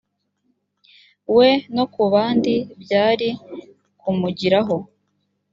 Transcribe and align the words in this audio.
we 1.35 1.49
no 1.75 1.83
ku 1.93 2.01
bandi 2.13 2.53
byari 2.81 3.29
kumugiraho 3.99 4.77